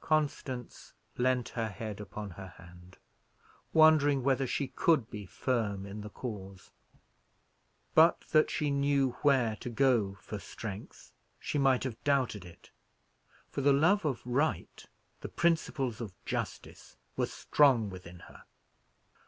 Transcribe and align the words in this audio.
Constance 0.00 0.92
leaned 1.18 1.50
her 1.50 1.68
head 1.68 2.00
upon 2.00 2.30
her 2.30 2.48
hand, 2.56 2.98
wondering 3.72 4.24
whether 4.24 4.44
she 4.44 4.66
could 4.66 5.08
be 5.08 5.24
firm 5.24 5.86
in 5.86 6.00
the 6.00 6.10
cause. 6.10 6.72
But 7.94 8.22
that 8.32 8.50
she 8.50 8.72
knew 8.72 9.12
where 9.22 9.54
to 9.60 9.70
go 9.70 10.14
for 10.14 10.40
strength, 10.40 11.12
she 11.38 11.58
might 11.58 11.84
have 11.84 12.02
doubted 12.02 12.44
it; 12.44 12.72
for 13.50 13.60
the 13.60 13.72
love 13.72 14.04
of 14.04 14.20
right, 14.26 14.84
the 15.20 15.28
principles 15.28 16.00
of 16.00 16.12
justice 16.24 16.96
were 17.16 17.26
strong 17.26 17.88
within 17.88 18.18
her. 18.26 18.42